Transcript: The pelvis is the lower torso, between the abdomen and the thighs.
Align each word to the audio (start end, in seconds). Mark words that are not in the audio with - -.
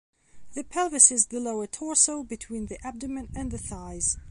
The 0.55 0.63
pelvis 0.63 1.11
is 1.11 1.27
the 1.27 1.39
lower 1.39 1.67
torso, 1.67 2.23
between 2.23 2.65
the 2.65 2.79
abdomen 2.83 3.29
and 3.35 3.51
the 3.51 3.59
thighs. 3.59 4.17